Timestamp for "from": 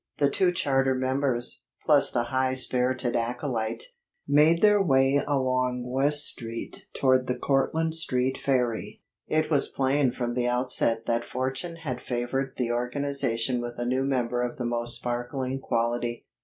10.11-10.33